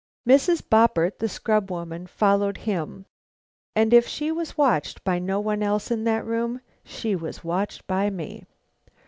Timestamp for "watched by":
4.57-5.19, 7.43-8.09